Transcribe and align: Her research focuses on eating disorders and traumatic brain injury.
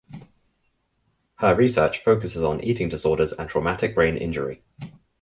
Her 1.35 1.53
research 1.53 2.03
focuses 2.03 2.41
on 2.41 2.59
eating 2.63 2.89
disorders 2.89 3.33
and 3.33 3.47
traumatic 3.47 3.93
brain 3.93 4.17
injury. 4.17 4.63